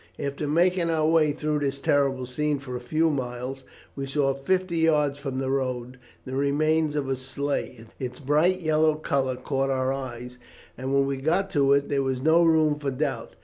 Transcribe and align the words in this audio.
After 0.17 0.47
making 0.47 0.89
our 0.89 1.05
way 1.07 1.31
through 1.31 1.59
this 1.59 1.79
terrible 1.79 2.25
scene 2.25 2.57
for 2.57 2.75
a 2.75 2.79
few 2.79 3.11
miles, 3.11 3.63
we 3.95 4.07
saw, 4.07 4.33
fifty 4.33 4.77
yards 4.77 5.19
from 5.19 5.37
the 5.37 5.51
road, 5.51 5.99
the 6.25 6.33
remains 6.33 6.95
of 6.95 7.07
a 7.07 7.15
sleigh. 7.15 7.85
Its 7.99 8.19
bright 8.19 8.61
yellow 8.61 8.95
colour 8.95 9.35
caught 9.35 9.69
our 9.69 9.93
eyes, 9.93 10.39
and 10.75 10.91
when 10.91 11.05
we 11.05 11.17
got 11.17 11.51
to 11.51 11.73
it 11.73 11.89
there 11.89 12.01
was 12.01 12.19
no 12.19 12.43
room 12.43 12.73
for 12.79 12.89
doubt. 12.89 13.35